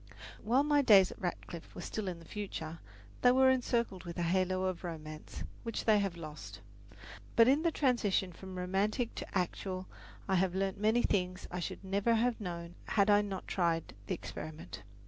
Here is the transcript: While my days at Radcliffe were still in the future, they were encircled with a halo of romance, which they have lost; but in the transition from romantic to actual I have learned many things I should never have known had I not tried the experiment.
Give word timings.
While 0.43 0.63
my 0.63 0.81
days 0.81 1.11
at 1.11 1.21
Radcliffe 1.21 1.75
were 1.75 1.81
still 1.81 2.07
in 2.07 2.17
the 2.17 2.25
future, 2.25 2.79
they 3.21 3.31
were 3.31 3.51
encircled 3.51 4.03
with 4.03 4.17
a 4.17 4.23
halo 4.23 4.63
of 4.63 4.83
romance, 4.83 5.43
which 5.61 5.85
they 5.85 5.99
have 5.99 6.17
lost; 6.17 6.59
but 7.35 7.47
in 7.47 7.61
the 7.61 7.69
transition 7.71 8.31
from 8.33 8.57
romantic 8.57 9.13
to 9.13 9.37
actual 9.37 9.87
I 10.27 10.37
have 10.37 10.55
learned 10.55 10.77
many 10.77 11.03
things 11.03 11.47
I 11.51 11.59
should 11.59 11.83
never 11.83 12.15
have 12.15 12.41
known 12.41 12.73
had 12.87 13.11
I 13.11 13.21
not 13.21 13.47
tried 13.47 13.93
the 14.07 14.15
experiment. 14.15 14.81